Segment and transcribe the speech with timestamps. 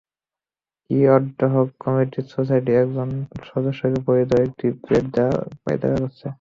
[0.89, 3.09] কিন্তু ad hoc committee সোসাইটির একজন
[3.49, 6.25] সদস্যকে অবৈধভাবে একটি প্লট দেওয়ার পাঁয়তারা করছে।